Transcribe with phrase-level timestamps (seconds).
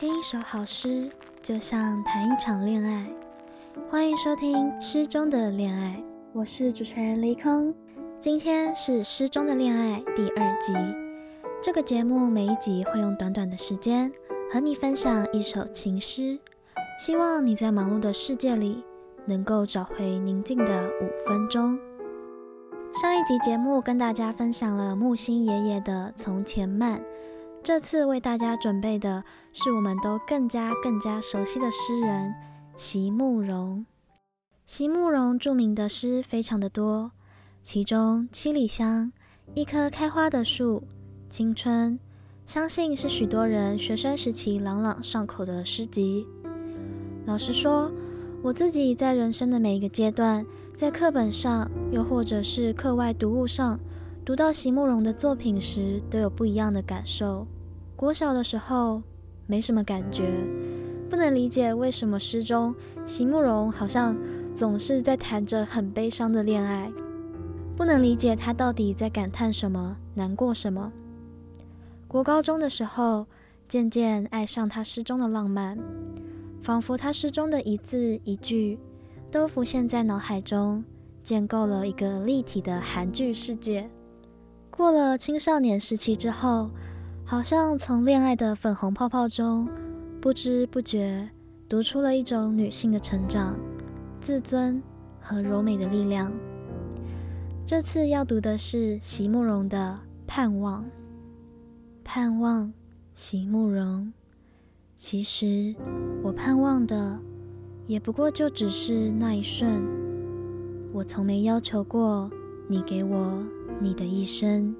[0.00, 1.10] 听一首好诗，
[1.42, 3.06] 就像谈一场恋爱。
[3.90, 7.74] 欢迎收听《诗中的恋爱》，我是主持人李空。
[8.18, 10.72] 今天是《诗中的恋爱》第二集。
[11.62, 14.10] 这个节目每一集会用短短的时间
[14.50, 16.38] 和你分享一首情诗，
[16.98, 18.82] 希望你在忙碌的世界里
[19.26, 21.78] 能够找回宁静的五分钟。
[22.94, 26.98] 上一集节目跟大家分享了木心爷爷的《从前慢》。
[27.62, 32.34] 这次为大家准备的是我们都更加更加熟悉的诗人
[32.74, 33.84] 席慕蓉。
[34.64, 37.12] 席慕蓉著名的诗非常的多，
[37.62, 39.06] 其中《七里香》、
[39.54, 40.82] 一棵开花的树、
[41.28, 41.98] 青春，
[42.46, 46.26] 相信是许多人学生时期朗朗上口的诗集。
[47.26, 47.92] 老实说，
[48.42, 53.78] 我自己在人生的每一个阶段，在课本上，又或者是课外读物上，
[54.24, 57.46] 读到席慕蓉的作品时，都有不一样的感受。
[57.96, 59.02] 国小的时候
[59.46, 60.30] 没什么感觉，
[61.08, 64.16] 不能理解为什么诗中席慕蓉好像
[64.54, 66.92] 总是在谈着很悲伤的恋爱，
[67.76, 70.92] 不能理解他到底在感叹什么、难过什么。
[72.06, 73.26] 国高中的时候，
[73.66, 75.78] 渐渐爱上他诗中的浪漫，
[76.62, 78.78] 仿佛他诗中的一字一句
[79.30, 80.84] 都浮现在脑海中，
[81.22, 83.88] 建构了一个立体的韩剧世界。
[84.80, 86.70] 过了青少年时期之后，
[87.22, 89.68] 好像从恋爱的粉红泡泡中，
[90.22, 91.28] 不知不觉
[91.68, 93.58] 读出了一种女性的成长、
[94.22, 94.82] 自尊
[95.20, 96.32] 和柔美的力量。
[97.66, 100.82] 这次要读的是席慕蓉的《盼望》。
[102.02, 102.72] 盼望，
[103.14, 104.10] 席慕蓉。
[104.96, 105.74] 其实
[106.22, 107.18] 我盼望的，
[107.86, 109.82] 也不过就只是那一瞬。
[110.90, 112.30] 我从没要求过
[112.66, 113.44] 你给我
[113.80, 114.76] 你的一生。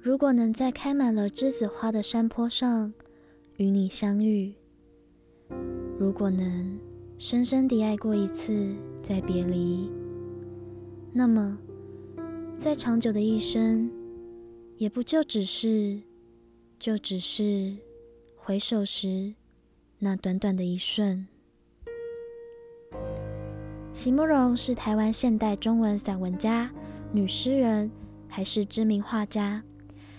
[0.00, 2.92] 如果能在开满了栀子花的山坡上
[3.58, 4.52] 与你相遇，
[5.98, 6.78] 如果能
[7.16, 9.88] 深深地爱过一次再别离，
[11.12, 11.56] 那么
[12.56, 13.88] 再长久的一生，
[14.76, 16.00] 也不就只是，
[16.78, 17.76] 就只是
[18.36, 19.34] 回首时
[19.98, 21.28] 那短短的一瞬。
[23.92, 26.70] 席慕蓉是台湾现代中文散文家、
[27.12, 27.90] 女诗人，
[28.28, 29.62] 还是知名画家。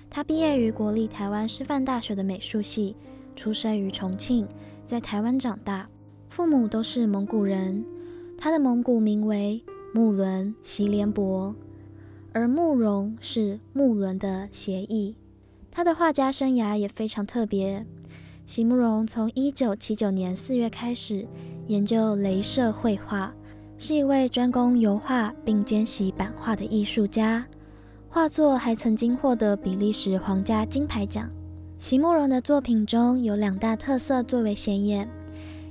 [0.10, 2.96] 她毕业于国立台湾师范大学的美术系，
[3.36, 4.48] 出生于重庆，
[4.86, 5.88] 在台湾长大，
[6.30, 7.86] 父母都是蒙古人。
[8.38, 9.64] 她的蒙古名为
[9.94, 11.56] 木伦席连博。
[12.34, 15.18] 而慕容是木伦的谐意，
[15.70, 17.86] 他的画家生涯也非常特别。
[18.48, 21.28] 席慕容从一九七九年四月开始
[21.68, 23.34] 研究镭射绘画，
[23.84, 27.44] 是一位专攻油画并兼习版画的艺术家。
[28.08, 31.28] 画作还曾经获得比利时皇家金牌奖。
[31.80, 35.10] 席慕蓉的作品中有两大特色最为显眼，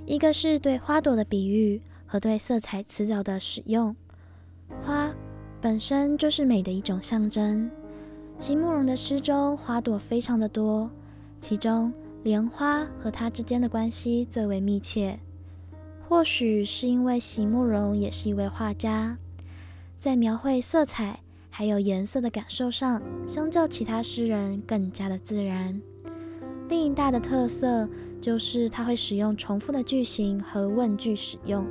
[0.07, 3.95] 一个是对花朵的比喻和对色彩辞藻的使用，
[4.83, 5.09] 花。
[5.61, 7.71] 本身就是美的一种象征。
[8.41, 10.91] 席慕蓉的诗中花朵非常的多，
[11.41, 11.93] 其中
[12.25, 15.17] 莲花和它之间的关系最为密切。
[16.11, 19.17] 或许是因为席慕蓉也是一位画家，
[19.97, 25.81] 在描绘色彩还有颜色的感受上，相较其他诗人更加的自然。
[26.69, 27.89] 另一大的特色
[28.21, 31.65] 就是他会使用重复的句型和问句使用，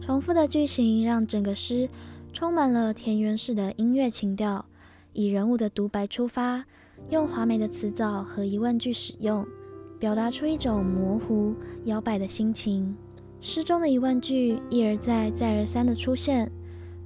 [0.00, 1.88] 重复的句型让整个诗。
[2.32, 4.64] 充满了田园式的音乐情调，
[5.12, 6.64] 以人物的独白出发，
[7.10, 9.46] 用华美的词藻和疑问句使用，
[10.00, 11.54] 表达出一种模糊
[11.84, 12.96] 摇摆的心情。
[13.42, 16.50] 诗中的疑问句一而再、再而三的出现，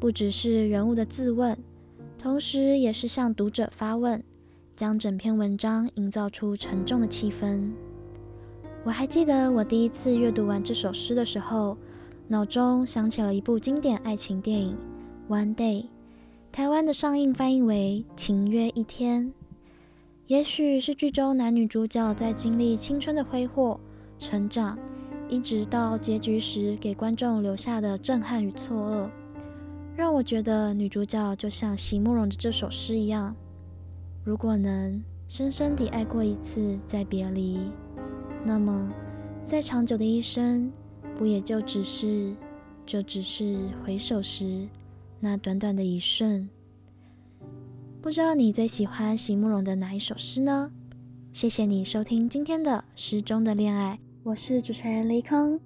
[0.00, 1.56] 不只是人物的自问，
[2.18, 4.22] 同时也是向读者发问，
[4.74, 7.70] 将整篇文章营造出沉重的气氛。
[8.82, 11.76] 我还记得我第一次阅读完这首诗的时候，
[12.26, 14.76] 脑中想起了一部经典爱情电影。
[15.28, 15.86] One day，
[16.50, 19.26] 台湾的上映翻译为《情约一天》。
[20.26, 23.78] 也许是剧中男女主角在经历青春的挥霍、
[24.18, 24.78] 成长，
[25.28, 29.08] 一直到结局时给观众留下的震撼与错愕，
[29.96, 33.34] 让我觉得女主角就像席慕蓉的这首诗一样，
[34.22, 37.58] 如果能深深地爱过一次再别离，
[38.44, 38.92] 那么
[39.42, 40.70] 再长久的一生，
[41.18, 42.34] 不也就只是，
[42.84, 44.68] 就只是回首时。
[45.20, 46.48] 那短短的一瞬，
[48.02, 50.70] 不知道你最喜欢席慕蓉的哪一首诗呢？
[51.32, 55.60] 谢谢你收听今天的诗中的恋爱，我是主持人离空。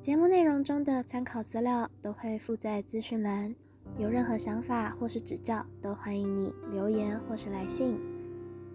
[0.00, 3.52] 节目内容中的参考资料都会附在资讯栏，
[3.98, 7.98] 有任何想法或是指教，都欢迎你留言或是来信。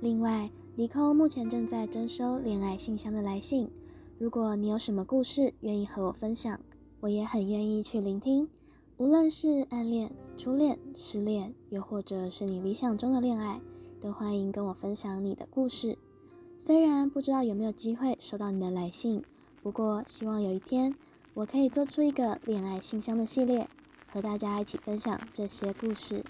[0.01, 3.71] 另外，离空目前正在征收恋爱信箱的来信，
[4.19, 6.59] 如果你有什么故事愿意和我分享，
[6.99, 8.49] 我也很愿意去聆听。
[8.97, 13.61] 无论是暗恋、初恋、失恋，又或者是你理想中的恋爱，
[14.01, 15.97] 都欢迎跟我分享你的故事。
[16.63, 19.23] 虽然不知道有没有机会收到你的来信，
[19.63, 20.93] 不过希望有一天
[21.33, 23.67] 我可以做出一个恋爱信箱的系列，
[24.07, 26.23] 和大家一起分享这些故事。